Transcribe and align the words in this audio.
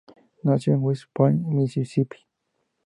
Nació 0.41 0.73
en 0.73 0.81
West 0.81 1.03
Point, 1.13 1.45
Mississippi. 1.45 2.17